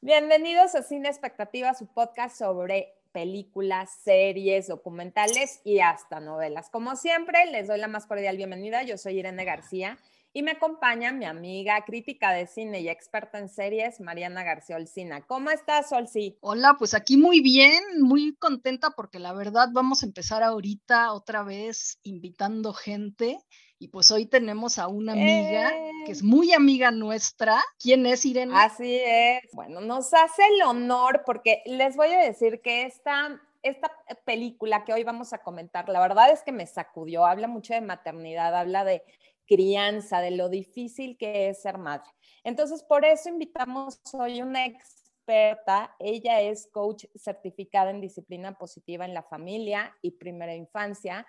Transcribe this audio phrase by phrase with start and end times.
[0.00, 6.70] Bienvenidos a Cine Expectativa, su podcast sobre películas, series, documentales y hasta novelas.
[6.70, 8.82] Como siempre, les doy la más cordial bienvenida.
[8.82, 9.98] Yo soy Irene García
[10.36, 15.22] y me acompaña mi amiga crítica de cine y experta en series, Mariana García Olcina.
[15.22, 16.36] ¿Cómo estás, Olci?
[16.42, 21.42] Hola, pues aquí muy bien, muy contenta porque la verdad vamos a empezar ahorita otra
[21.42, 23.38] vez invitando gente.
[23.78, 25.72] Y pues hoy tenemos a una amiga
[26.04, 26.24] que es ¡Eh!
[26.24, 27.58] muy amiga nuestra.
[27.78, 28.52] ¿Quién es Irene?
[28.54, 29.40] Así es.
[29.54, 33.90] Bueno, nos hace el honor porque les voy a decir que esta, esta
[34.26, 37.24] película que hoy vamos a comentar, la verdad es que me sacudió.
[37.24, 39.02] Habla mucho de maternidad, habla de
[39.46, 42.08] crianza, de lo difícil que es ser madre.
[42.44, 45.94] Entonces, por eso invitamos hoy una experta.
[45.98, 51.26] Ella es coach certificada en disciplina positiva en la familia y primera infancia.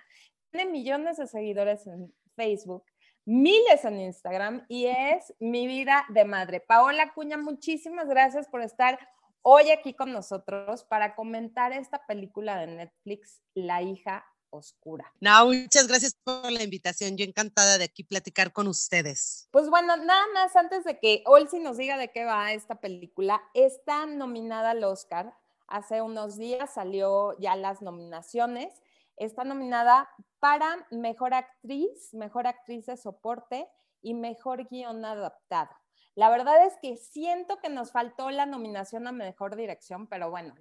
[0.52, 2.84] Tiene millones de seguidores en Facebook,
[3.26, 6.60] miles en Instagram y es mi vida de madre.
[6.60, 9.00] Paola Cuña, muchísimas gracias por estar
[9.42, 15.12] hoy aquí con nosotros para comentar esta película de Netflix, La hija oscura.
[15.20, 17.18] No, muchas gracias por la invitación.
[17.18, 19.48] Yo encantada de aquí platicar con ustedes.
[19.52, 23.42] Pues bueno, nada más antes de que Olsi nos diga de qué va esta película,
[23.54, 25.34] está nominada al Oscar.
[25.68, 28.82] Hace unos días salió ya las nominaciones.
[29.18, 33.68] Está nominada para Mejor Actriz, Mejor Actriz de Soporte
[34.02, 35.72] y Mejor Guión Adaptado.
[36.18, 40.56] La verdad es que siento que nos faltó la nominación a Mejor Dirección, pero bueno,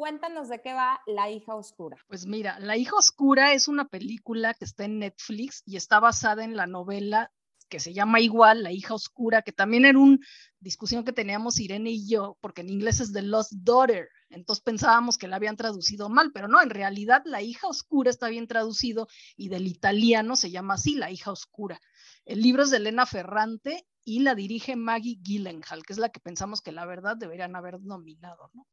[0.00, 1.98] Cuéntanos de qué va La hija oscura.
[2.08, 6.42] Pues mira, La hija oscura es una película que está en Netflix y está basada
[6.42, 7.30] en la novela
[7.68, 10.16] que se llama igual, La hija oscura, que también era una
[10.58, 15.18] discusión que teníamos Irene y yo, porque en inglés es The Lost Daughter, entonces pensábamos
[15.18, 19.06] que la habían traducido mal, pero no, en realidad La hija oscura está bien traducido
[19.36, 21.78] y del italiano se llama así, La hija oscura.
[22.24, 26.20] El libro es de Elena Ferrante y la dirige Maggie Gyllenhaal, que es la que
[26.20, 28.66] pensamos que la verdad deberían haber nominado, ¿no?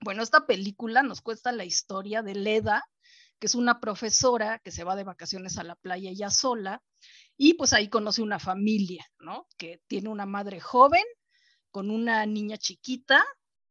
[0.00, 2.84] Bueno, esta película nos cuesta la historia de Leda,
[3.38, 6.82] que es una profesora que se va de vacaciones a la playa ella sola,
[7.36, 9.46] y pues ahí conoce una familia, ¿no?
[9.58, 11.04] Que tiene una madre joven
[11.70, 13.24] con una niña chiquita,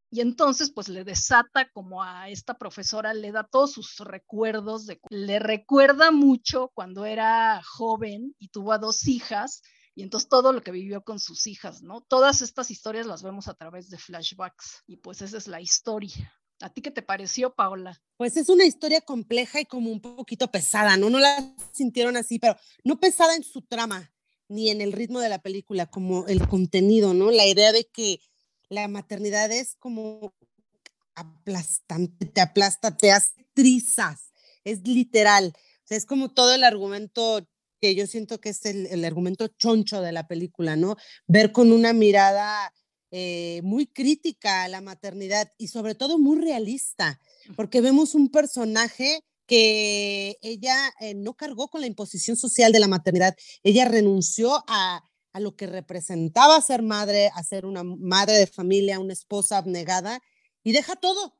[0.10, 5.40] y entonces pues le desata como a esta profesora, le da todos sus recuerdos, le
[5.40, 9.64] recuerda mucho cuando era joven y tuvo a dos hijas,
[9.96, 12.02] y entonces todo lo que vivió con sus hijas, ¿no?
[12.02, 16.34] Todas estas historias las vemos a través de flashbacks y pues esa es la historia.
[16.62, 18.02] ¿A ti qué te pareció, Paola?
[18.18, 21.10] Pues es una historia compleja y como un poquito pesada, ¿no?
[21.10, 24.12] No la sintieron así, pero no pesada en su trama
[24.48, 27.32] ni en el ritmo de la película, como el contenido, ¿no?
[27.32, 28.22] La idea de que
[28.70, 30.34] la maternidad es como
[31.16, 34.32] aplastante, te aplasta, te hace trizas,
[34.64, 35.54] es literal.
[35.56, 37.46] O sea, es como todo el argumento
[37.84, 40.96] que yo siento que es el, argumento choncho de la película, ¿no?
[41.28, 42.74] Ver con una mirada
[43.12, 47.20] eh, muy crítica a la maternidad y sobre todo muy realista,
[47.58, 52.88] porque vemos un personaje que ella eh, no cargó con la imposición social de la
[52.88, 58.48] maternidad, ella renunció a, a lo que representaba ser madre, a ser una madre de
[58.48, 60.22] familia, una esposa abnegada,
[60.64, 61.38] y deja todo,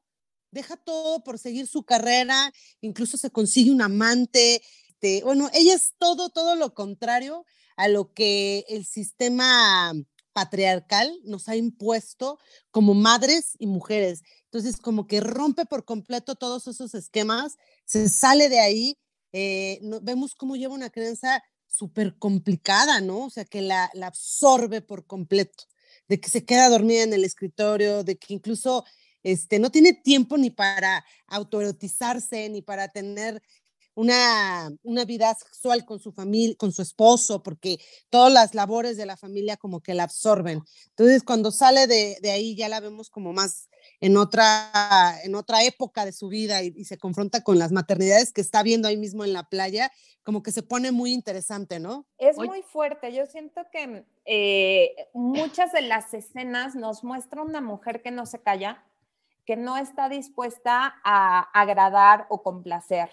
[0.52, 2.52] deja todo por seguir su carrera,
[2.82, 4.62] incluso se consigue un amante,
[5.04, 9.94] este, bueno, ella es todo, todo lo contrario a lo que el sistema
[10.32, 12.40] patriarcal nos ha impuesto
[12.72, 14.24] como madres y mujeres.
[14.46, 18.98] Entonces, como que rompe por completo todos esos esquemas, se sale de ahí,
[19.34, 23.26] eh, vemos cómo lleva una creencia súper complicada, ¿no?
[23.26, 25.66] O sea, que la, la absorbe por completo,
[26.08, 28.86] de que se queda dormida en el escritorio, de que incluso
[29.24, 33.42] este, no tiene tiempo ni para autoerotizarse, ni para tener
[33.96, 39.06] una, una vida sexual con su familia, con su esposo, porque todas las labores de
[39.06, 40.62] la familia como que la absorben.
[40.90, 45.64] Entonces, cuando sale de, de ahí ya la vemos como más en otra, en otra
[45.64, 49.24] época de su vida y, se confronta con las maternidades que está viendo ahí mismo
[49.24, 49.92] en la playa,
[50.24, 52.06] como que se pone muy interesante, ¿no?
[52.18, 53.14] Es muy fuerte.
[53.14, 58.42] Yo siento que eh, muchas de las escenas nos muestran una mujer que no se
[58.42, 58.84] calla,
[59.46, 63.10] que no está dispuesta a agradar o complacer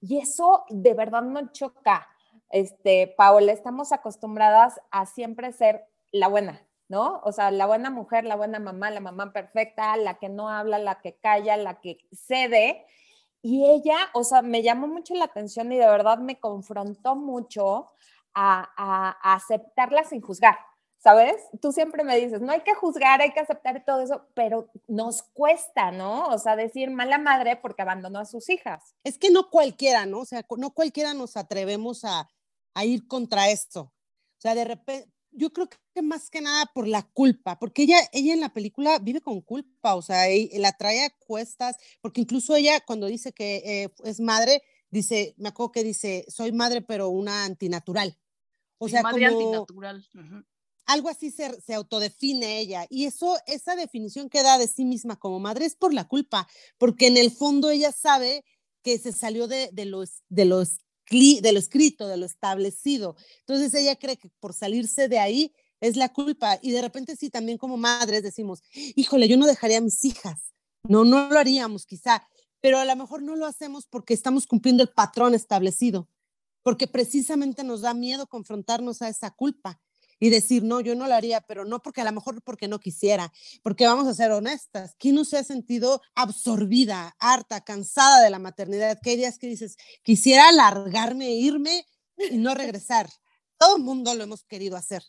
[0.00, 2.08] y eso de verdad no choca.
[2.50, 7.20] Este, Paola, estamos acostumbradas a siempre ser la buena, ¿no?
[7.22, 10.78] O sea, la buena mujer, la buena mamá, la mamá perfecta, la que no habla,
[10.78, 12.84] la que calla, la que cede.
[13.42, 17.86] Y ella, o sea, me llamó mucho la atención y de verdad me confrontó mucho
[18.34, 20.56] a, a aceptarla sin juzgar,
[21.00, 21.36] ¿sabes?
[21.60, 25.22] Tú siempre me dices, no hay que juzgar, hay que aceptar todo eso, pero nos
[25.22, 26.28] cuesta, ¿no?
[26.28, 28.94] O sea, decir mala madre porque abandonó a sus hijas.
[29.02, 30.20] Es que no cualquiera, ¿no?
[30.20, 32.28] O sea, no cualquiera nos atrevemos a,
[32.74, 33.80] a ir contra esto.
[33.80, 37.98] O sea, de repente, yo creo que más que nada por la culpa, porque ella,
[38.12, 40.24] ella en la película vive con culpa, o sea,
[40.54, 45.48] la trae a cuestas, porque incluso ella cuando dice que eh, es madre, dice, me
[45.48, 48.18] acuerdo que dice, soy madre pero una antinatural.
[48.78, 50.06] O sea, madre antinatural.
[50.90, 52.84] Algo así se, se, autodefine ella.
[52.90, 56.48] Y eso, esa definición que da de sí misma como madre es por la culpa,
[56.78, 58.44] porque en el fondo ella sabe
[58.82, 60.78] que se salió de, de los, de los
[61.10, 63.16] de lo escrito, de lo establecido.
[63.40, 66.58] Entonces ella cree que por salirse de ahí es la culpa.
[66.60, 70.54] Y de repente sí, también como madres decimos, híjole, yo no dejaría a mis hijas.
[70.88, 72.26] No, no lo haríamos quizá,
[72.60, 76.08] pero a lo mejor no lo hacemos porque estamos cumpliendo el patrón establecido,
[76.62, 79.80] porque precisamente nos da miedo confrontarnos a esa culpa
[80.20, 82.78] y decir, no, yo no lo haría, pero no porque a lo mejor porque no
[82.78, 83.32] quisiera,
[83.62, 88.38] porque vamos a ser honestas, ¿quién no se ha sentido absorbida, harta, cansada de la
[88.38, 88.98] maternidad?
[89.02, 91.86] ¿Qué días que dices, quisiera largarme, irme
[92.30, 93.08] y no regresar?
[93.56, 95.02] Todo el mundo lo hemos querido hacer,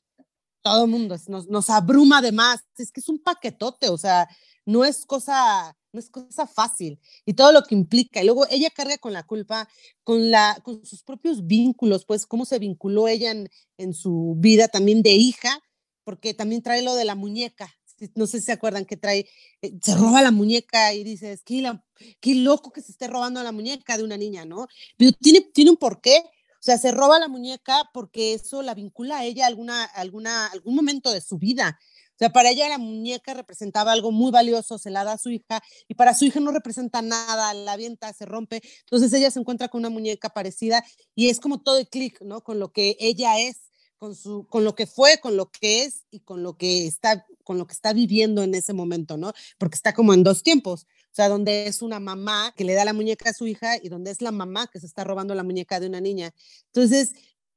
[0.61, 4.29] todo el mundo nos, nos abruma de más, es que es un paquetote, o sea,
[4.65, 8.21] no es cosa no es cosa fácil y todo lo que implica.
[8.21, 9.67] Y luego ella carga con la culpa,
[10.03, 14.67] con, la, con sus propios vínculos, pues cómo se vinculó ella en, en su vida
[14.67, 15.61] también de hija,
[16.03, 17.69] porque también trae lo de la muñeca.
[18.15, 19.29] No sé si se acuerdan que trae,
[19.61, 21.71] eh, se roba la muñeca y dices, qué,
[22.19, 24.67] qué loco que se esté robando la muñeca de una niña, ¿no?
[24.97, 26.23] Pero tiene, tiene un porqué.
[26.59, 30.75] O sea, se roba la muñeca porque eso la vincula a ella alguna, alguna, algún
[30.75, 31.79] momento de su vida
[32.21, 35.61] sea, para ella la muñeca representaba algo muy valioso, se la da a su hija
[35.87, 38.61] y para su hija no representa nada, la avienta, se rompe.
[38.81, 40.83] Entonces ella se encuentra con una muñeca parecida
[41.15, 42.41] y es como todo el clic, ¿no?
[42.43, 46.05] Con lo que ella es, con su con lo que fue, con lo que es
[46.11, 49.33] y con lo que está con lo que está viviendo en ese momento, ¿no?
[49.57, 50.85] Porque está como en dos tiempos.
[51.11, 53.89] O sea, donde es una mamá que le da la muñeca a su hija y
[53.89, 56.33] donde es la mamá que se está robando la muñeca de una niña.
[56.67, 57.11] Entonces,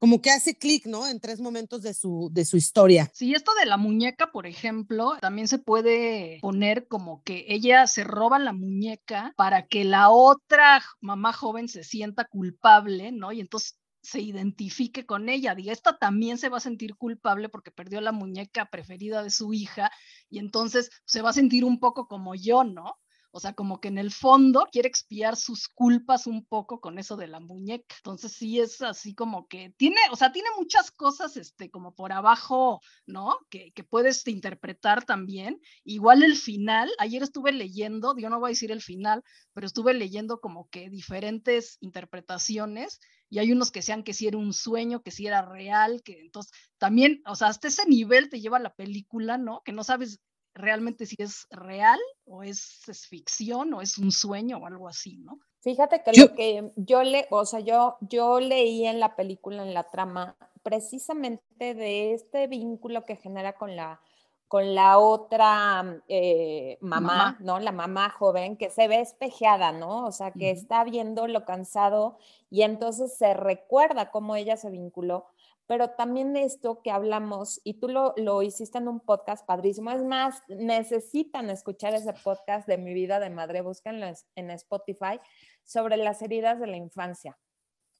[0.05, 1.09] como que hace clic, ¿no?
[1.09, 3.11] En tres momentos de su, de su historia.
[3.15, 8.05] Sí, esto de la muñeca, por ejemplo, también se puede poner como que ella se
[8.05, 13.33] roba la muñeca para que la otra mamá joven se sienta culpable, ¿no?
[13.33, 15.55] Y entonces se identifique con ella.
[15.57, 19.55] Y esta también se va a sentir culpable porque perdió la muñeca preferida de su
[19.55, 19.91] hija
[20.29, 22.99] y entonces se va a sentir un poco como yo, ¿no?
[23.37, 27.17] O sea, como que en el fondo quiere expiar sus culpas un poco con eso
[27.17, 27.97] de la muñeca.
[27.97, 32.13] Entonces sí es así como que tiene, o sea, tiene muchas cosas, este, como por
[32.13, 33.37] abajo, ¿no?
[33.51, 35.61] Que, que puedes interpretar también.
[35.83, 39.95] Igual el final, ayer estuve leyendo, yo no voy a decir el final, pero estuve
[39.95, 45.03] leyendo como que diferentes interpretaciones y hay unos que sean que si era un sueño,
[45.03, 48.75] que si era real, que entonces también, o sea, hasta ese nivel te lleva la
[48.75, 49.61] película, ¿no?
[49.65, 50.21] Que no sabes
[50.55, 55.41] realmente si es real o es, ficción o es un sueño o algo así, ¿no?
[55.61, 59.75] Fíjate que lo que yo le, o sea, yo, yo leí en la película, en
[59.75, 64.01] la trama, precisamente de este vínculo que genera con la,
[64.47, 67.59] con la otra eh, mamá, ¿no?
[67.59, 70.05] La mamá joven que se ve espejeada, ¿no?
[70.07, 72.19] O sea, que está viendo lo cansado
[72.51, 75.27] y entonces se recuerda cómo ella se vinculó
[75.67, 80.03] pero también esto que hablamos, y tú lo, lo, hiciste en un podcast padrísimo, es
[80.03, 85.21] más, necesitan escuchar ese podcast de mi vida de madre, búsquenlo en Spotify,
[85.65, 87.39] sobre las heridas de la infancia.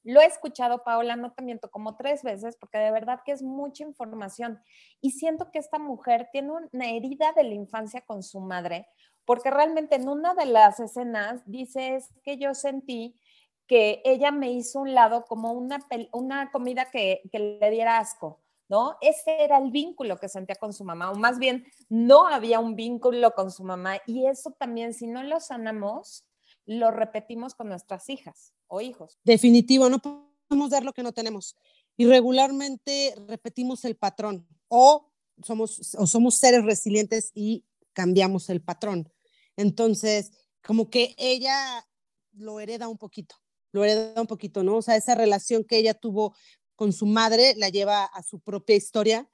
[0.05, 3.41] Lo he escuchado, Paola, no te miento, como tres veces, porque de verdad que es
[3.41, 4.61] mucha información.
[5.01, 8.87] Y siento que esta mujer tiene una herida de la infancia con su madre,
[9.25, 13.19] porque realmente en una de las escenas dice es que yo sentí
[13.67, 15.79] que ella me hizo un lado como una,
[16.13, 18.97] una comida que, que le diera asco, ¿no?
[19.01, 22.75] Ese era el vínculo que sentía con su mamá, o más bien no había un
[22.75, 26.25] vínculo con su mamá y eso también, si no lo sanamos,
[26.65, 29.19] lo repetimos con nuestras hijas o hijos.
[29.23, 31.55] Definitivo, no podemos dar lo que no tenemos.
[31.97, 35.11] Y regularmente repetimos el patrón o
[35.43, 39.11] somos, o somos seres resilientes y cambiamos el patrón.
[39.55, 40.31] Entonces,
[40.63, 41.87] como que ella
[42.33, 43.35] lo hereda un poquito
[43.75, 44.77] lo hereda un poquito, ¿no?
[44.77, 46.33] O sea, esa relación que ella tuvo
[46.77, 49.29] con su madre la lleva a su propia historia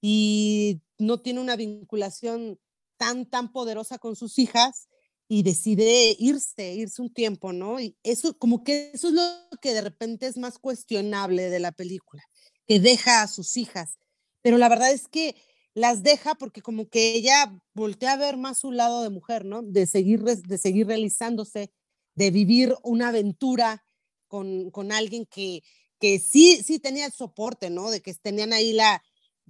[0.00, 2.58] y no tiene una vinculación
[2.96, 4.88] tan, tan poderosa con sus hijas
[5.28, 7.78] y decide irse, irse un tiempo, ¿no?
[7.78, 9.22] Y eso, como que eso es lo
[9.62, 12.24] que de repente es más cuestionable de la película,
[12.66, 13.98] que deja a sus hijas.
[14.42, 15.36] Pero la verdad es que
[15.72, 19.62] las deja porque como que ella voltea a ver más su lado de mujer, ¿no?
[19.62, 21.70] De seguir, de seguir realizándose,
[22.14, 23.84] de vivir una aventura
[24.28, 25.62] con, con alguien que,
[25.98, 27.90] que sí, sí tenía el soporte, ¿no?
[27.90, 29.02] De que tenían ahí la,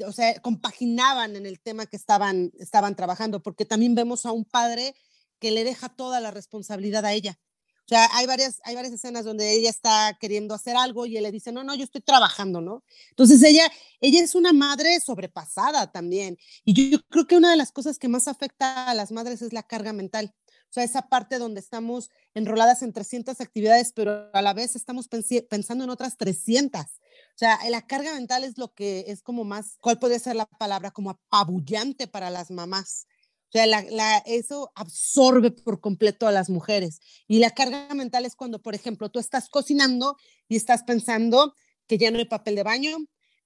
[0.06, 4.44] o sea, compaginaban en el tema que estaban, estaban trabajando, porque también vemos a un
[4.44, 4.94] padre
[5.38, 7.38] que le deja toda la responsabilidad a ella.
[7.84, 11.22] O sea, hay varias, hay varias escenas donde ella está queriendo hacer algo y él
[11.22, 12.82] le dice, no, no, yo estoy trabajando, ¿no?
[13.10, 16.38] Entonces ella, ella es una madre sobrepasada también.
[16.64, 19.42] Y yo, yo creo que una de las cosas que más afecta a las madres
[19.42, 20.34] es la carga mental.
[20.74, 25.08] O sea, esa parte donde estamos enroladas en 300 actividades, pero a la vez estamos
[25.48, 26.80] pensando en otras 300.
[26.82, 26.88] O
[27.36, 30.90] sea, la carga mental es lo que es como más, ¿cuál puede ser la palabra?
[30.90, 33.06] Como apabullante para las mamás.
[33.50, 36.98] O sea, la, eso absorbe por completo a las mujeres.
[37.28, 40.16] Y la carga mental es cuando, por ejemplo, tú estás cocinando
[40.48, 41.54] y estás pensando
[41.86, 42.96] que ya no hay papel de baño,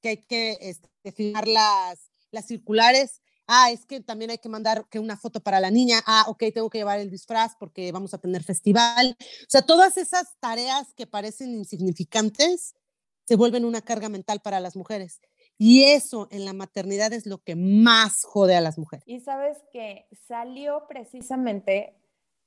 [0.00, 3.20] que hay que este, fijar las, las circulares.
[3.49, 6.00] Ah, es que también hay que mandar que una foto para la niña.
[6.07, 9.17] Ah, ok, tengo que llevar el disfraz porque vamos a tener festival.
[9.19, 12.75] O sea, todas esas tareas que parecen insignificantes
[13.25, 15.21] se vuelven una carga mental para las mujeres.
[15.57, 19.05] Y eso en la maternidad es lo que más jode a las mujeres.
[19.09, 21.97] Y sabes que salió precisamente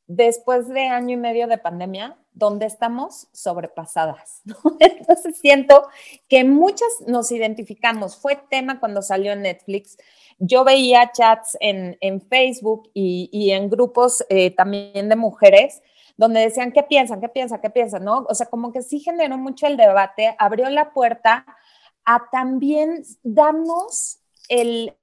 [0.08, 4.42] después de año y medio de pandemia, donde estamos sobrepasadas.
[4.80, 5.88] Entonces siento
[6.28, 8.18] que muchas nos identificamos.
[8.18, 9.98] Fue tema cuando salió en Netflix.
[10.40, 15.82] Yo veía chats en, Facebook y, en grupos eh, también de mujeres
[16.18, 17.20] donde decían, ¿qué piensan?
[17.20, 17.62] ¿Qué piensan?
[17.62, 18.04] ¿Qué piensan?
[18.04, 18.26] ¿No?
[18.30, 21.46] O sea, como que sí generó mucho el debate, abrió la puerta
[22.06, 24.94] a también darnos el,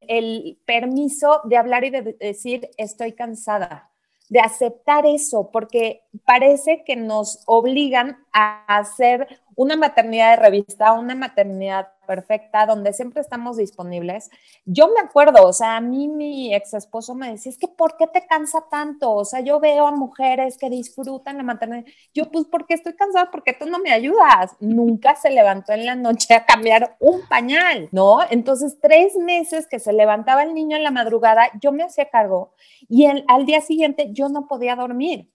[0.64, 3.87] permiso de hablar y de decir, estoy cansada,
[4.28, 9.26] de aceptar eso, porque parece que nos obligan a hacer
[9.58, 14.30] una maternidad de revista, una maternidad perfecta, donde siempre estamos disponibles.
[14.64, 17.96] Yo me acuerdo, o sea, a mí mi ex esposo me decía, es que ¿por
[17.96, 19.12] qué te cansa tanto?
[19.12, 21.84] O sea, yo veo a mujeres que disfrutan la maternidad.
[22.14, 24.52] Yo, pues, porque estoy cansada, porque tú no me ayudas.
[24.60, 28.20] Nunca se levantó en la noche a cambiar un pañal, ¿no?
[28.30, 32.52] Entonces, tres meses que se levantaba el niño en la madrugada, yo me hacía cargo
[32.88, 35.28] y al día siguiente yo no podía dormir.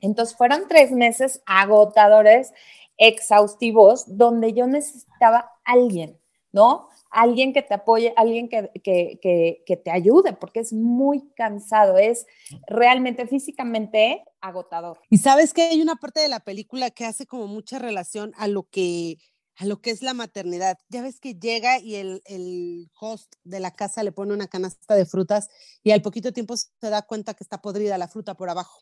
[0.00, 2.52] Entonces fueron tres meses agotadores
[3.00, 6.20] exhaustivos donde yo necesitaba alguien,
[6.52, 6.88] ¿no?
[7.10, 12.26] Alguien que te apoye, alguien que, que, te ayude, porque es muy cansado, es
[12.68, 15.00] realmente físicamente agotador.
[15.08, 18.46] Y sabes que hay una parte de la película que hace como mucha relación a
[18.46, 19.16] lo que
[19.56, 20.78] a lo que es la maternidad.
[20.88, 24.94] Ya ves que llega y el, el, host de la casa le pone una canasta
[24.94, 25.48] de frutas
[25.82, 28.80] y al poquito tiempo se da cuenta que está podrida la fruta por abajo.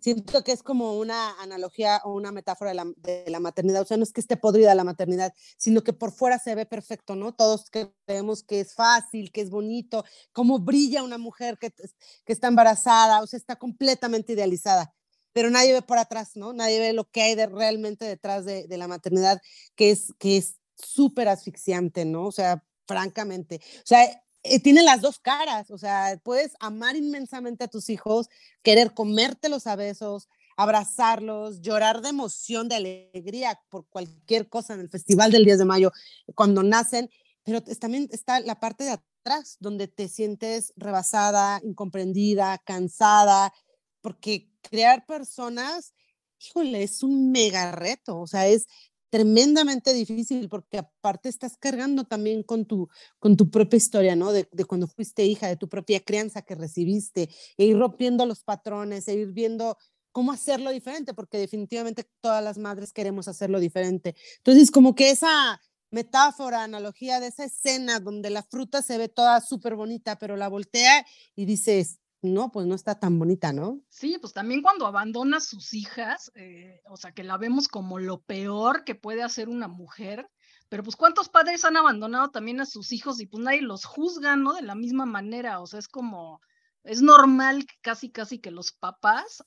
[0.00, 3.82] Siento que es como una analogía o una metáfora de la, de la, maternidad.
[3.82, 6.66] O sea, no es que esté podrida la maternidad, sino que por fuera se ve
[6.66, 7.32] perfecto, ¿no?
[7.32, 12.48] Todos creemos que es fácil, que es bonito, cómo brilla una mujer que, que está
[12.48, 14.92] embarazada, o sea, está completamente idealizada.
[15.32, 16.52] Pero nadie ve por atrás, ¿no?
[16.52, 19.40] Nadie ve lo que hay realmente detrás de, de la maternidad,
[19.76, 22.26] que es que es súper asfixiante, ¿no?
[22.26, 23.60] O sea, francamente.
[23.78, 28.28] O sea, eh, tiene las dos caras, o sea, puedes amar inmensamente a tus hijos,
[28.62, 34.90] querer comértelos a besos, abrazarlos, llorar de emoción, de alegría por cualquier cosa en el
[34.90, 35.92] Festival del 10 de mayo,
[36.34, 37.08] cuando nacen,
[37.44, 43.52] pero también está la parte de atrás, donde te sientes rebasada, incomprendida, cansada,
[44.00, 45.94] porque crear personas,
[46.40, 48.66] híjole, es un mega reto, o sea, es
[49.12, 52.88] tremendamente difícil porque aparte estás cargando también con tu,
[53.18, 54.32] con tu propia historia, ¿no?
[54.32, 57.28] De, de, cuando fuiste hija, de tu propia crianza que recibiste,
[57.58, 59.76] e ir rompiendo los patrones, e ir viendo
[60.12, 64.16] cómo hacerlo diferente, porque definitivamente todas las madres queremos hacerlo diferente.
[64.38, 69.42] Entonces, como que esa metáfora, analogía de esa escena donde la fruta se ve toda
[69.42, 71.04] súper bonita, pero la voltea
[71.36, 73.80] y dices, no, pues no está tan bonita, ¿no?
[73.88, 77.98] Sí, pues también cuando abandona a sus hijas, eh, o sea, que la vemos como
[77.98, 80.30] lo peor que puede hacer una mujer,
[80.68, 84.36] pero pues cuántos padres han abandonado también a sus hijos y pues nadie los juzga,
[84.36, 84.54] ¿no?
[84.54, 86.40] De la misma manera, o sea, es como,
[86.84, 89.44] es normal que casi, casi que los papás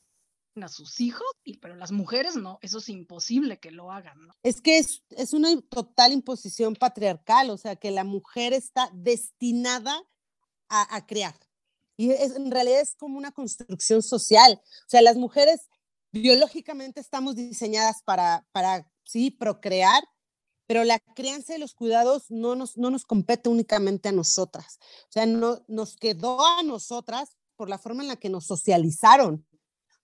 [0.62, 4.34] a sus hijos, y, pero las mujeres no, eso es imposible que lo hagan, ¿no?
[4.42, 10.02] Es que es, es una total imposición patriarcal, o sea, que la mujer está destinada
[10.70, 11.36] a, a crear
[11.98, 14.62] y es, en realidad es como una construcción social.
[14.62, 15.70] O sea, las mujeres
[16.12, 20.04] biológicamente estamos diseñadas para, para sí, procrear,
[20.68, 24.80] pero la crianza y los cuidados no nos, no nos compete únicamente a nosotras.
[25.04, 29.46] O sea, no, nos quedó a nosotras por la forma en la que nos socializaron.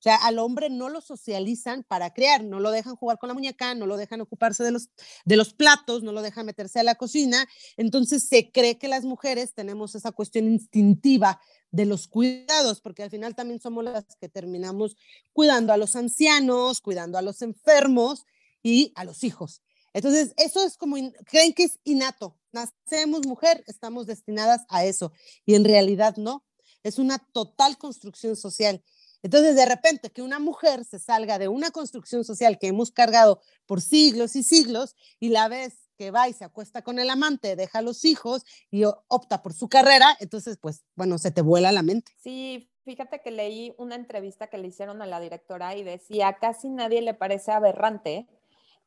[0.02, 3.36] O sea, al hombre no lo socializan para crear, no lo dejan jugar con la
[3.36, 4.90] muñeca, no lo dejan ocuparse de los,
[5.26, 7.48] de los platos, no lo dejan meterse a la cocina.
[7.78, 11.40] Entonces se cree que las mujeres tenemos esa cuestión instintiva
[11.70, 14.98] de los cuidados, porque al final también somos las que terminamos
[15.34, 18.26] cuidando a los ancianos, cuidando a los enfermos
[18.64, 19.62] y a los hijos.
[19.94, 20.96] Entonces, eso es como,
[21.28, 22.40] creen que es innato.
[22.52, 25.12] Nacemos mujer, estamos destinadas a eso.
[25.46, 26.44] Y en realidad no.
[26.82, 28.84] Es una total construcción social.
[29.24, 33.40] Entonces, de repente, que una mujer se salga de una construcción social que hemos cargado
[33.66, 37.56] por siglos y siglos y la ves que va y se acuesta con el amante,
[37.56, 41.72] deja a los hijos y opta por su carrera, entonces, pues, bueno, se te vuela
[41.72, 42.12] la mente.
[42.18, 46.70] Sí, fíjate que leí una entrevista que le hicieron a la directora y decía, casi
[46.70, 48.28] nadie le parece aberrante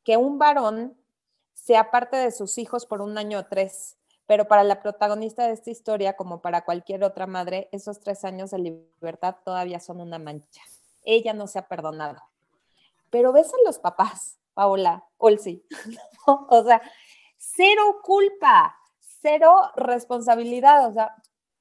[0.02, 0.98] que un varón
[1.52, 3.96] sea parte de sus hijos por un año o tres,
[4.26, 8.50] pero para la protagonista de esta historia, como para cualquier otra madre, esos tres años
[8.50, 10.62] de libertad todavía son una mancha.
[11.02, 12.22] Ella no se ha perdonado.
[13.10, 15.64] Pero ves a los papás, Paola, Olsi,
[16.26, 16.80] o sea,
[17.36, 18.76] cero culpa,
[19.20, 21.14] cero responsabilidad, o sea,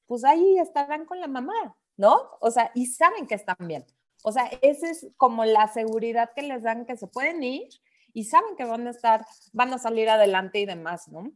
[0.06, 2.30] pues ahí estarán con la mamá, ¿no?
[2.40, 3.84] O sea, y saben que están bien.
[4.22, 7.68] O sea, esa es como la seguridad que les dan que se pueden ir
[8.14, 11.30] y saben que van a estar, van a salir adelante y demás, ¿no?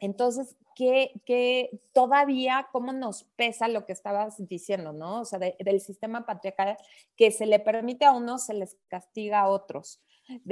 [0.00, 5.22] Entonces, que, todavía, ¿cómo nos pesa lo que estabas diciendo, ¿no?
[5.22, 6.76] O sea, del sistema patriarcal,
[7.16, 10.00] que se le permite a unos, se les castiga a otros.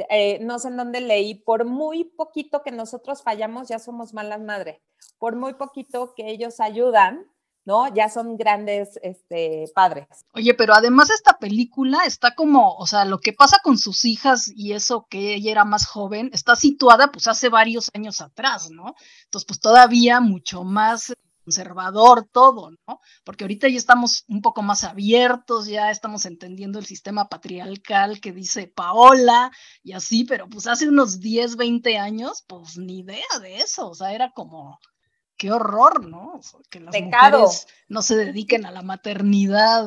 [0.09, 4.41] Eh, no sé en dónde leí, por muy poquito que nosotros fallamos, ya somos malas
[4.41, 4.81] madres.
[5.19, 7.27] Por muy poquito que ellos ayudan,
[7.67, 7.93] ¿no?
[7.93, 10.07] Ya son grandes este, padres.
[10.33, 14.51] Oye, pero además esta película está como, o sea, lo que pasa con sus hijas
[14.55, 18.95] y eso que ella era más joven, está situada pues hace varios años atrás, ¿no?
[19.25, 21.13] Entonces, pues todavía mucho más
[21.45, 23.01] conservador todo, ¿no?
[23.25, 28.33] Porque ahorita ya estamos un poco más abiertos, ya estamos entendiendo el sistema patriarcal que
[28.33, 33.59] dice Paola y así, pero pues hace unos 10, 20 años, pues ni idea de
[33.59, 34.81] eso, o sea, era como
[35.37, 36.41] qué horror, ¿no?
[36.71, 39.87] Que las mujeres no se dediquen a la maternidad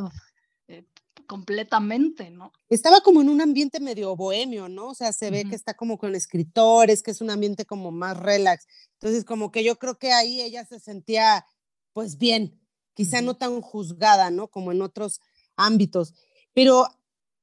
[0.67, 0.85] eh,
[1.27, 2.51] completamente, ¿no?
[2.69, 4.89] Estaba como en un ambiente medio bohemio, ¿no?
[4.89, 8.17] O sea, se ve que está como con escritores, que es un ambiente como más
[8.17, 8.67] relax.
[8.93, 11.45] Entonces, como que yo creo que ahí ella se sentía,
[11.93, 12.59] pues bien,
[12.93, 14.47] quizá no tan juzgada, ¿no?
[14.47, 15.19] Como en otros
[15.55, 16.13] ámbitos.
[16.53, 16.85] Pero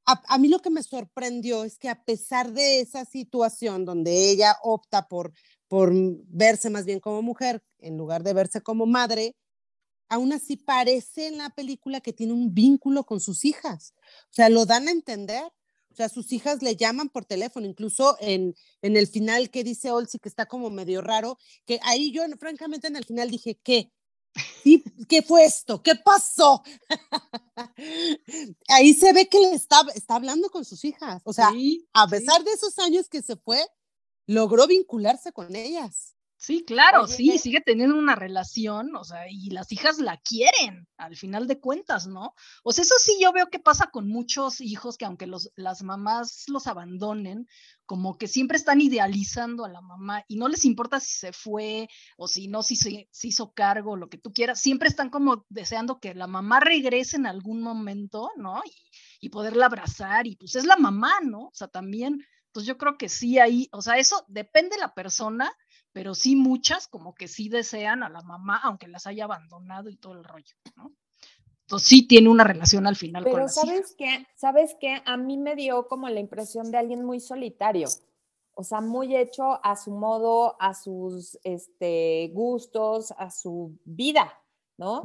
[0.04, 4.30] a, a, mí lo que me sorprendió es que a pesar de esa situación donde
[4.30, 5.32] ella opta por
[5.68, 5.92] por
[6.28, 9.36] verse más bien como mujer en lugar de verse como madre,
[10.08, 13.94] aún así parece en la película que tiene un vínculo con sus hijas.
[14.30, 15.44] O sea, lo dan a entender.
[15.90, 19.90] O sea, sus hijas le llaman por teléfono, incluso en, en el final que dice
[19.90, 23.92] Olsi que está como medio raro, que ahí yo francamente en el final dije, ¿qué?
[25.08, 25.82] ¿Qué fue esto?
[25.82, 26.62] ¿Qué pasó?
[28.68, 31.22] ahí se ve que le está, está hablando con sus hijas.
[31.24, 31.50] O sea,
[31.94, 33.64] a pesar de esos años que se fue,
[34.26, 36.16] logró vincularse con ellas.
[36.38, 41.16] Sí, claro, sí, sigue teniendo una relación, o sea, y las hijas la quieren, al
[41.16, 42.34] final de cuentas, ¿no?
[42.62, 45.82] O sea, eso sí yo veo que pasa con muchos hijos que aunque los, las
[45.82, 47.48] mamás los abandonen,
[47.86, 51.88] como que siempre están idealizando a la mamá y no les importa si se fue
[52.18, 56.00] o si no, si se, hizo cargo, lo que tú quieras, siempre están como deseando
[56.00, 58.60] que la mamá regrese en algún momento, ¿no?
[58.66, 61.46] Y, y poderla abrazar, y pues es la mamá, ¿no?
[61.46, 62.22] O sea, también
[62.56, 65.52] pues yo creo que sí ahí, o sea, eso depende de la persona,
[65.92, 69.96] pero sí muchas como que sí desean a la mamá, aunque las haya abandonado y
[69.98, 70.90] todo el rollo, ¿no?
[71.60, 74.26] Entonces sí tiene una relación al final pero con ¿sabes qué?
[74.36, 75.02] ¿Sabes qué?
[75.04, 77.88] A mí me dio como la impresión de alguien muy solitario,
[78.54, 84.32] o sea, muy hecho a su modo, a sus este, gustos, a su vida,
[84.78, 85.02] ¿no?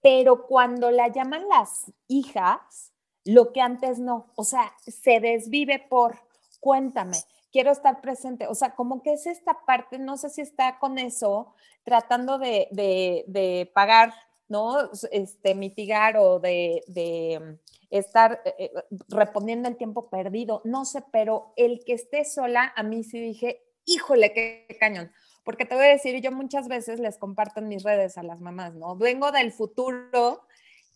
[0.00, 2.94] Pero cuando la llaman las hijas,
[3.26, 6.29] lo que antes no, o sea, se desvive por,
[6.60, 7.16] cuéntame,
[7.52, 8.46] quiero estar presente.
[8.46, 12.68] O sea, como que es esta parte, no sé si está con eso, tratando de,
[12.70, 14.12] de, pagar,
[14.48, 14.90] ¿no?
[15.10, 17.58] Este, mitigar o de, de
[17.90, 18.72] estar eh, eh,
[19.08, 23.62] reponiendo el tiempo perdido, no sé, pero el que esté sola, a mí sí dije,
[23.84, 25.10] híjole, qué cañón.
[25.42, 28.40] Porque te voy a decir, yo muchas veces les comparto en mis redes a las
[28.40, 28.96] mamás, ¿no?
[28.96, 30.42] Vengo del futuro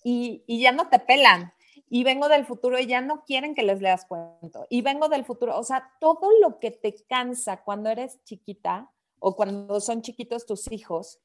[0.05, 1.55] y, y ya no te pelan
[1.95, 4.67] y vengo del futuro y ya no quieren que les leas cuento.
[4.69, 9.37] Y vengo del futuro, o sea, todo lo que te cansa cuando eres chiquita o
[9.37, 11.21] cuando son chiquitos tus hijos,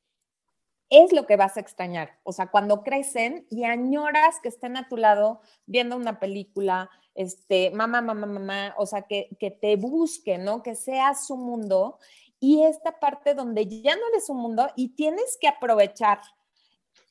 [0.91, 2.19] es lo que vas a extrañar.
[2.21, 7.71] O sea, cuando crecen y añoras que estén a tu lado viendo una película, este,
[7.71, 10.62] mamá, mamá, mamá, o sea, que, que te busquen, ¿no?
[10.62, 11.97] Que sea su mundo.
[12.39, 16.19] Y esta parte donde ya no eres un mundo y tienes que aprovechar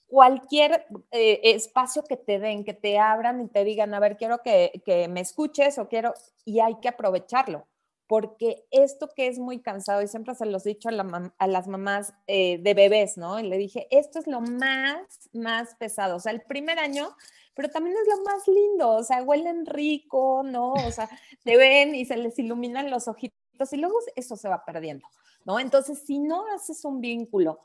[0.09, 4.39] cualquier eh, espacio que te den, que te abran y te digan, a ver, quiero
[4.43, 7.69] que, me escuches o quiero, y hay que aprovecharlo,
[8.07, 12.15] porque esto que es muy cansado, y siempre se los he dicho a, las mamás
[12.27, 13.39] eh, de bebés, ¿no?
[13.39, 17.15] Y le dije, esto es lo más, más pesado, o sea, el primer año,
[17.55, 20.73] pero también es lo más lindo, o sea, huelen rico, ¿no?
[20.73, 21.09] O sea,
[21.45, 25.07] te ven y se les iluminan los ojitos y luego eso se va perdiendo,
[25.45, 25.61] ¿no?
[25.61, 27.61] Entonces, si no haces un vínculo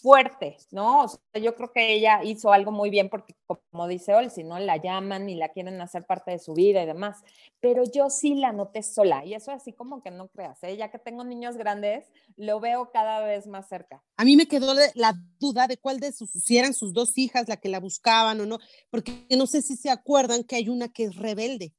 [0.00, 1.06] fuerte, ¿no?
[1.34, 3.34] Yo creo que ella hizo algo muy bien porque,
[3.70, 6.82] como dice Ol, si no la llaman y la quieren hacer parte de su vida
[6.82, 7.22] y demás,
[7.60, 10.76] pero yo sí la noté sola y eso así como que no creas, ¿eh?
[10.76, 12.06] ya que tengo niños grandes,
[12.36, 14.02] lo veo cada vez más cerca.
[14.16, 17.48] A mí me quedó la duda de cuál de sus, si eran sus dos hijas
[17.48, 18.58] la que la buscaban o no,
[18.90, 21.74] porque no sé si se acuerdan que hay una que es rebelde.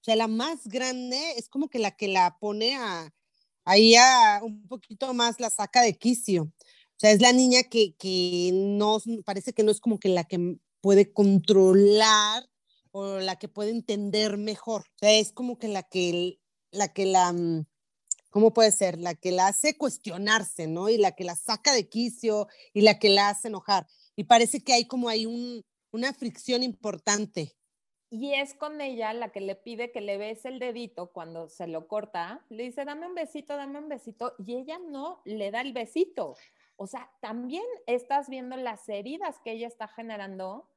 [0.00, 3.10] O sea, la más grande es como que la que la pone a,
[3.64, 6.52] ahí a un poquito más la saca de quicio.
[7.04, 10.56] Sea, es la niña que, que no, parece que no es como que la que
[10.80, 12.48] puede controlar
[12.92, 14.86] o la que puede entender mejor.
[14.94, 16.40] O sea, es como que la que
[16.70, 17.66] la, que la mm,
[18.30, 18.98] ¿cómo puede ser?
[18.98, 20.88] La que la hace cuestionarse, ¿no?
[20.88, 23.86] Y la que la saca de quicio y la que la hace enojar.
[24.16, 25.62] Y parece que hay como hay un,
[25.92, 27.54] una fricción importante.
[28.08, 31.66] Y es con ella la que le pide que le bese el dedito cuando se
[31.66, 32.46] lo corta.
[32.48, 34.34] Le dice, dame un besito, dame un besito.
[34.38, 36.36] Y ella no le da el besito.
[36.76, 40.68] O sea, también estás viendo las heridas que ella está generando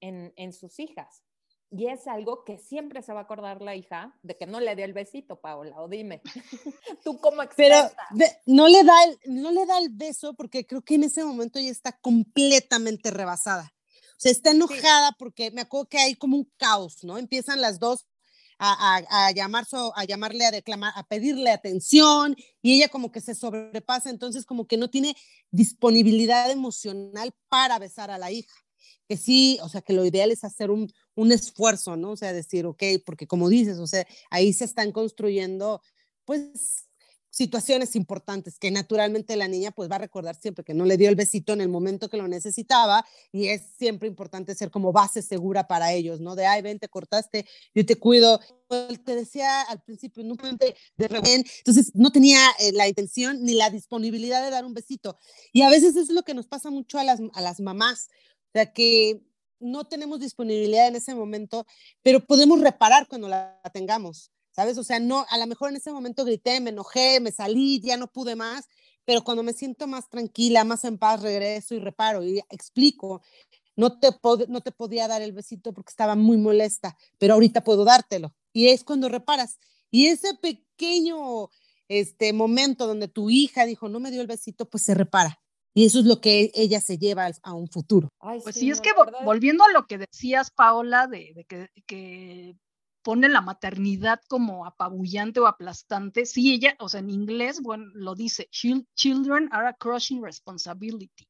[0.00, 1.22] en, en sus hijas.
[1.70, 4.76] Y es algo que siempre se va a acordar la hija de que no le
[4.76, 6.22] dio el besito, Paola, o dime,
[7.04, 7.96] tú como experta.
[8.16, 11.24] Pero no, le da el, no le da el beso porque creo que en ese
[11.24, 13.74] momento ella está completamente rebasada.
[14.12, 17.18] O sea, está enojada porque me acuerdo que hay como un caos, ¿no?
[17.18, 18.06] Empiezan las dos
[18.58, 23.20] a, a, a, llamar, a llamarle a declamar, a pedirle atención y ella como que
[23.20, 25.14] se sobrepasa, entonces como que no tiene
[25.50, 28.54] disponibilidad emocional para besar a la hija.
[29.08, 32.12] Que sí, o sea, que lo ideal es hacer un, un esfuerzo, ¿no?
[32.12, 35.80] O sea, decir, ok, porque como dices, o sea, ahí se están construyendo,
[36.24, 36.88] pues,
[37.36, 41.10] situaciones importantes que naturalmente la niña pues va a recordar siempre que no le dio
[41.10, 45.20] el besito en el momento que lo necesitaba y es siempre importante ser como base
[45.20, 46.34] segura para ellos, ¿no?
[46.34, 48.40] De, ay, ven, te cortaste, yo te cuido.
[49.04, 53.68] Te decía al principio, no de, de entonces no tenía eh, la intención ni la
[53.68, 55.18] disponibilidad de dar un besito.
[55.52, 58.08] Y a veces es lo que nos pasa mucho a las, a las mamás,
[58.48, 59.20] o sea, que
[59.60, 61.66] no tenemos disponibilidad en ese momento,
[62.02, 64.32] pero podemos reparar cuando la tengamos.
[64.56, 64.78] ¿Sabes?
[64.78, 67.98] O sea, no, a lo mejor en ese momento grité, me enojé, me salí, ya
[67.98, 68.68] no pude más,
[69.04, 73.22] pero cuando me siento más tranquila, más en paz, regreso y reparo y explico.
[73.76, 74.08] No te,
[74.48, 78.34] no te podía dar el besito porque estaba muy molesta, pero ahorita puedo dártelo.
[78.54, 79.58] Y es cuando reparas.
[79.90, 81.50] Y ese pequeño
[81.88, 85.40] este momento donde tu hija dijo, no me dio el besito, pues se repara.
[85.74, 88.08] Y eso es lo que ella se lleva a un futuro.
[88.42, 88.92] pues sí, es que
[89.24, 92.56] volviendo a lo que decías, Paola, de, de que, que,
[93.06, 96.26] pone la maternidad como apabullante o aplastante.
[96.26, 101.28] Sí, ella, o sea, en inglés, bueno, lo dice, children are a crushing responsibility.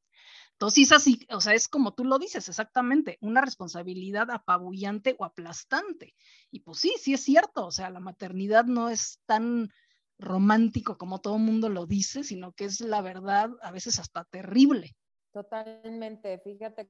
[0.53, 6.15] Entonces, así, o sea, es como tú lo dices exactamente, una responsabilidad apabullante o aplastante.
[6.49, 9.69] Y pues sí, sí es cierto, o sea, la maternidad no es tan
[10.17, 14.95] romántico como todo mundo lo dice, sino que es la verdad a veces hasta terrible.
[15.31, 16.89] Totalmente, fíjate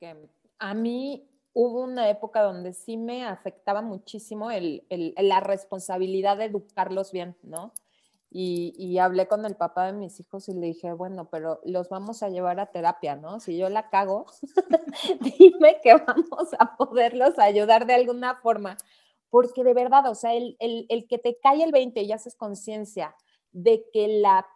[0.00, 4.84] que a mí hubo una época donde sí me afectaba muchísimo el,
[5.16, 7.72] la responsabilidad de educarlos bien, ¿no?
[8.30, 12.22] Y, hablé con el papá de mis hijos y le dije, bueno, pero los vamos
[12.22, 13.40] a llevar a terapia, ¿no?
[13.40, 14.26] Si yo la cago,
[15.38, 18.76] dime que vamos a poderlos ayudar de alguna forma.
[19.30, 22.36] Porque de verdad, o sea, el, el, el que te cae el 20 y haces
[22.36, 23.16] conciencia
[23.52, 24.46] de que la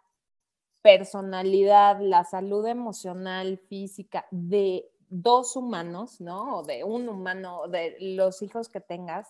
[0.82, 6.58] personalidad, la salud emocional, física de dos humanos, ¿no?
[6.58, 9.28] O de un humano, de los hijos que tengas,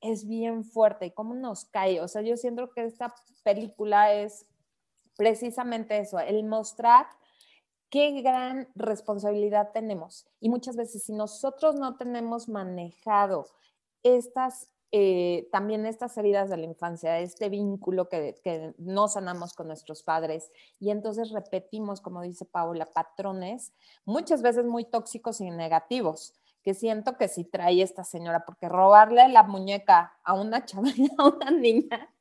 [0.00, 1.06] es bien fuerte.
[1.06, 2.00] ¿Y cómo nos cae?
[2.00, 4.46] O sea, yo siento que esta película es
[5.16, 7.06] precisamente eso, el mostrar
[7.90, 10.26] qué gran responsabilidad tenemos.
[10.40, 13.46] Y muchas veces si nosotros no tenemos manejado
[14.02, 19.66] estas eh, también estas heridas de la infancia, este vínculo que, que, no sanamos con
[19.66, 23.72] nuestros padres y entonces repetimos, como dice Paula, patrones
[24.04, 26.34] muchas veces muy tóxicos y negativos
[26.66, 31.28] que siento que si trae esta señora, porque robarle la muñeca a una chava, a
[31.28, 32.12] una niña,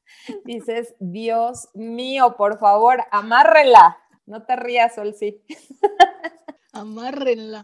[0.44, 3.98] dices, Dios mío, por favor, amárrela.
[4.28, 5.44] No te rías, Sol, sí.
[6.74, 7.64] Amárrenla.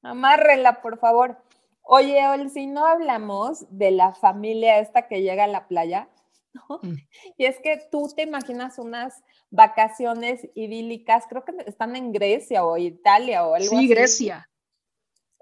[0.00, 1.36] Amárrenla, por favor.
[1.84, 6.08] Oye, Ol, si no hablamos de la familia esta que llega a la playa,
[6.54, 6.80] ¿no?
[6.82, 6.96] Mm.
[7.36, 12.76] Y es que tú te imaginas unas vacaciones idílicas, creo que están en Grecia o
[12.78, 13.76] Italia o algo así.
[13.76, 14.48] Sí, Grecia.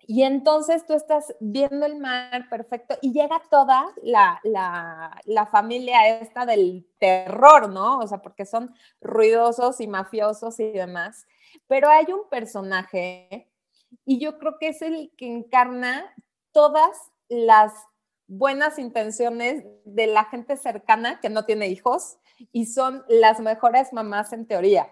[0.05, 6.19] Y entonces tú estás viendo el mar perfecto y llega toda la, la, la, familia
[6.19, 8.01] esta del terror, ¿no?
[8.01, 11.29] O sea, porque son ruidosos y mafiosos y demás.
[11.69, 13.49] Pero hay un personaje
[14.05, 16.13] y yo creo que es el que encarna
[16.53, 16.97] todas
[17.29, 17.73] las
[18.27, 22.17] buenas intenciones de la gente cercana que no tiene hijos
[22.53, 24.89] y son las mejores mamás en teoría.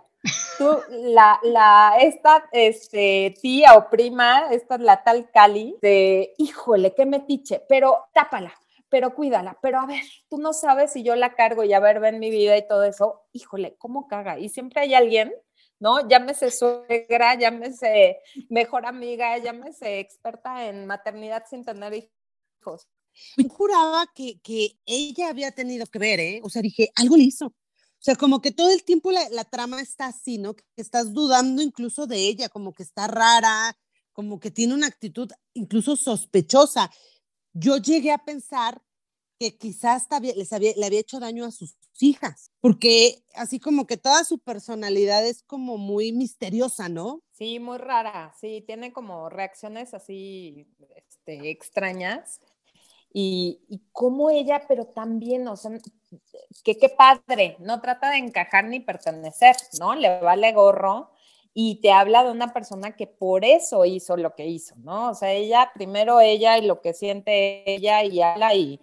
[0.58, 6.94] Tú, la, la, esta este, tía o prima, esta es la tal Cali, de, híjole,
[6.94, 8.52] qué metiche, pero tápala,
[8.88, 12.00] pero cuídala, pero a ver, tú no sabes si yo la cargo y a ver,
[12.00, 14.38] ven mi vida y todo eso, híjole, ¿cómo caga?
[14.38, 15.32] Y siempre hay alguien,
[15.80, 16.08] ¿no?
[16.08, 22.86] Llámese suegra, llámese mejor amiga, llámese experta en maternidad sin tener hijos.
[23.36, 26.40] Yo juraba que, que ella había tenido que ver, ¿eh?
[26.44, 27.46] O sea, dije, algo le hizo.
[27.46, 30.54] O sea, como que todo el tiempo la, la, trama está así, ¿no?
[30.54, 33.76] Que estás dudando incluso de ella, como que está rara,
[34.12, 36.90] como que tiene una actitud incluso sospechosa
[37.52, 38.82] yo llegué a pensar
[39.40, 43.96] que quizás les había, le había hecho daño a sus hijas, porque así como que
[43.96, 47.22] toda su personalidad es como muy misteriosa, ¿no?
[47.32, 52.42] Sí, muy rara, sí, tiene como reacciones así este, extrañas.
[53.14, 53.60] Y,
[53.92, 55.72] como ella, pero también, o sea,
[56.62, 59.94] que qué padre, no trata de encajar ni pertenecer, ¿no?
[59.94, 61.10] Le vale gorro
[61.54, 65.10] y te habla de una persona que por eso hizo lo que hizo, ¿no?
[65.10, 68.80] O sea, ella, primero ella y lo que siente ella y habla y,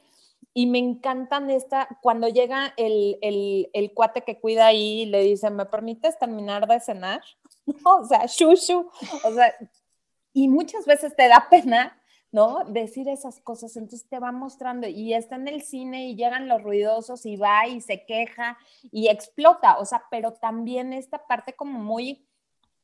[0.58, 5.22] y me encantan esta, cuando llega el, el, el cuate que cuida ahí y le
[5.22, 7.22] dice, ¿me permites terminar de cenar?
[7.86, 8.90] o sea, shushu,
[9.24, 9.54] o sea,
[10.34, 12.64] y muchas veces te da pena, ¿no?
[12.66, 16.64] Decir esas cosas, entonces te va mostrando y está en el cine y llegan los
[16.64, 18.58] ruidosos y va y se queja
[18.92, 22.26] y explota, o sea, pero también esta parte como muy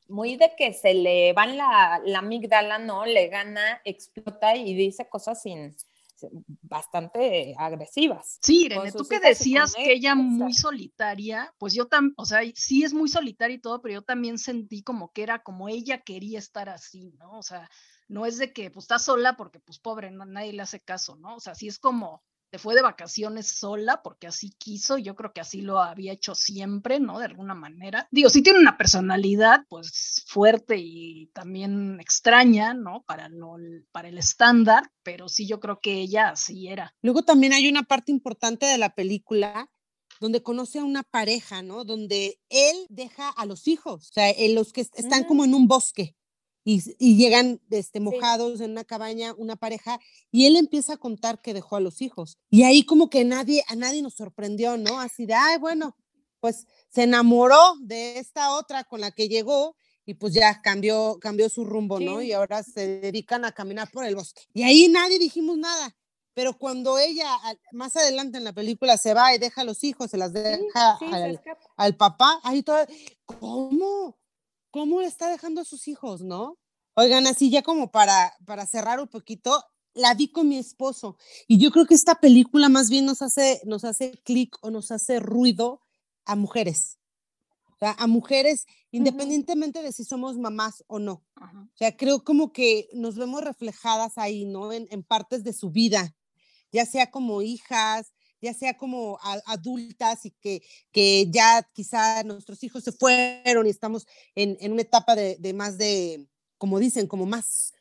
[0.08, 3.08] muy de que se le van la, la amígdala, ¿no?
[3.08, 5.76] Le gana, explota y dice cosas sin,
[6.62, 8.40] bastante agresivas.
[8.42, 12.84] Sí, Irene, tú que decías que ella muy solitaria, pues yo también, o sea, sí
[12.84, 16.40] es muy solitaria y todo, pero yo también sentí como que era como ella quería
[16.40, 17.38] estar así, ¿no?
[17.38, 17.70] O sea,
[18.08, 21.16] no es de que pues está sola porque pues pobre, no, nadie le hace caso,
[21.16, 21.36] ¿no?
[21.36, 25.34] O sea, sí es como se fue de vacaciones sola porque así quiso, yo creo
[25.34, 27.18] que así lo había hecho siempre, ¿no?
[27.18, 28.08] De alguna manera.
[28.12, 33.02] Digo, sí tiene una personalidad pues fuerte y también extraña, ¿no?
[33.08, 33.56] Para, lo,
[33.92, 36.94] para el estándar, pero sí yo creo que ella así era.
[37.02, 39.68] Luego también hay una parte importante de la película
[40.20, 41.86] donde conoce a una pareja, ¿no?
[41.86, 46.16] Donde él deja a los hijos, o sea, los que están como en un bosque
[46.66, 50.00] y, llegan este, mojados en una cabaña, una pareja,
[50.32, 52.38] y él empieza a contar que dejó a los hijos.
[52.50, 55.00] Y ahí como que nadie, a nadie nos sorprendió, ¿no?
[55.00, 55.96] Así de, ay, bueno,
[56.40, 61.50] pues se enamoró de esta otra con la que llegó y pues ya cambió, cambió
[61.50, 62.22] su rumbo, ¿no?
[62.22, 64.44] Y ahora se dedican a caminar por el bosque.
[64.54, 65.96] Y ahí nadie dijimos nada.
[66.34, 67.30] Pero cuando ella
[67.74, 70.98] más adelante en la película se va y deja a los hijos, se las deja
[71.00, 71.40] al,
[71.78, 72.84] al, papá, ahí todo,
[73.26, 74.18] ¿cómo?
[74.74, 76.58] ¿Cómo le está dejando a sus hijos, no?
[76.96, 81.16] Oigan, así ya como para, para cerrar un poquito, la vi con mi esposo
[81.48, 84.90] y yo creo que esta película más bien nos hace, nos hace clic o nos
[84.90, 85.82] hace ruido
[86.26, 86.98] a mujeres.
[87.76, 91.24] O sea, a mujeres, independientemente de si somos mamás o no.
[91.40, 94.74] O sea, creo como que nos vemos reflejadas ahí, ¿no?
[94.74, 96.16] En, en partes de su vida,
[96.72, 98.13] ya sea como hijas,
[98.44, 104.06] ya sea como adultas y que, que ya quizá nuestros hijos se fueron y estamos
[104.36, 106.28] en, en una etapa de, de, más de,
[106.58, 107.72] como dicen, como más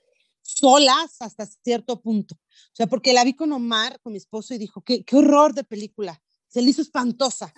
[0.42, 2.36] solas hasta cierto punto.
[2.36, 5.52] O sea, porque la vi con Omar, con mi esposo, y dijo, qué, qué horror
[5.52, 7.52] de película, se le hizo espantosa.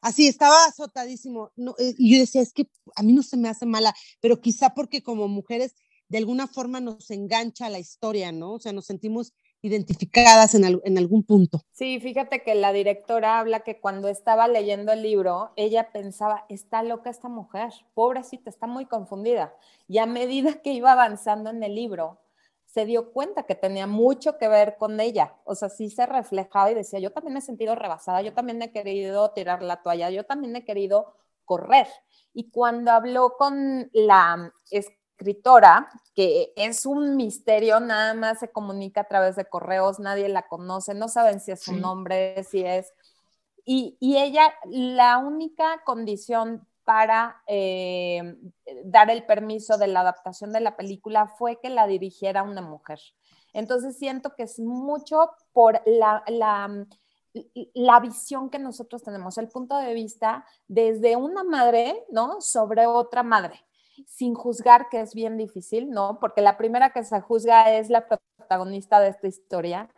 [0.00, 1.52] Así, estaba azotadísimo.
[1.54, 4.40] No, eh, y yo decía, es que a mí no se me hace mala, pero
[4.40, 5.74] quizá porque como mujeres
[6.08, 8.54] de alguna forma nos engancha la historia, ¿no?
[8.54, 11.62] O sea, nos sentimos identificadas en, en, algún punto.
[11.72, 16.82] Sí, fíjate que la directora habla que cuando estaba leyendo el libro, ella pensaba, está
[16.82, 19.54] loca esta mujer, pobrecita, está muy confundida.
[19.88, 22.20] Y a medida que iba avanzando en el libro,
[22.66, 25.34] se dio cuenta que tenía mucho que ver con ella.
[25.44, 28.60] O sea, sí se reflejaba y decía, yo también me he sentido rebasada, yo también
[28.62, 31.88] he querido tirar la toalla, yo también he querido correr.
[32.34, 34.52] Y cuando habló con la
[35.18, 40.46] escritora, que es un misterio, nada más se comunica a través de correos, nadie la
[40.46, 42.92] conoce, no saben si es su nombre, si es...
[43.64, 48.36] Y, y, ella, la única condición para eh,
[48.84, 52.98] dar el permiso de la adaptación de la película fue que la dirigiera una mujer.
[53.52, 56.86] Entonces siento que es mucho por la, la,
[57.74, 62.40] la visión que nosotros tenemos, el punto de vista desde una madre, ¿no?
[62.40, 63.67] Sobre otra madre
[64.06, 66.18] sin juzgar, que es bien difícil, ¿no?
[66.20, 69.88] Porque la primera que se juzga es la protagonista de esta historia.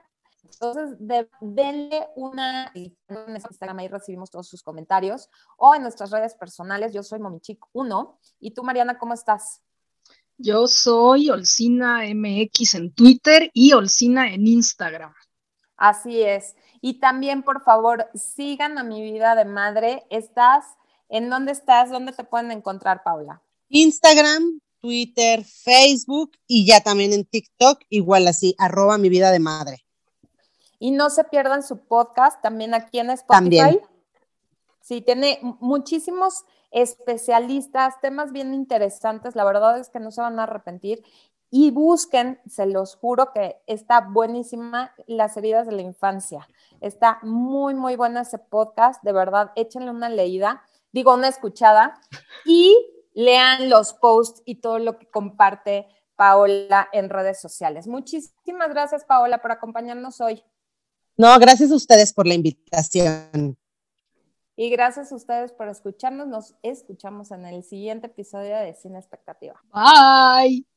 [0.45, 0.97] Entonces,
[1.41, 2.97] denle una, en
[3.29, 8.17] Instagram ahí recibimos todos sus comentarios, o en nuestras redes personales, yo soy Momichic1.
[8.41, 9.63] ¿Y tú, Mariana, cómo estás?
[10.37, 15.15] Yo soy Olcina MX en Twitter y Olcina en Instagram.
[15.77, 16.57] Así es.
[16.81, 20.07] Y también, por favor, sigan a mi vida de madre.
[20.11, 20.65] ¿Estás?
[21.09, 21.91] ¿En dónde estás?
[21.91, 23.43] ¿Dónde te pueden encontrar, Paula?
[23.71, 29.85] Instagram, Twitter, Facebook y ya también en TikTok, igual así, arroba mi vida de madre.
[30.79, 33.59] Y no se pierdan su podcast también aquí en Spotify.
[33.59, 33.81] También.
[34.81, 40.45] Sí, tiene muchísimos especialistas, temas bien interesantes, la verdad es que no se van a
[40.45, 41.05] arrepentir.
[41.53, 46.49] Y busquen, se los juro que está buenísima, las heridas de la infancia.
[46.81, 52.01] Está muy, muy bueno ese podcast, de verdad, échenle una leída, digo, una escuchada,
[52.47, 52.77] y
[53.12, 57.87] lean los posts y todo lo que comparte Paola en redes sociales.
[57.87, 60.42] Muchísimas gracias, Paola, por acompañarnos hoy.
[61.16, 63.57] No, gracias a ustedes por la invitación.
[64.57, 66.29] Y gracias a ustedes por escucharnos.
[66.29, 69.62] Nos escuchamos en el siguiente episodio de Cine Expectativa.
[69.73, 70.66] Bye.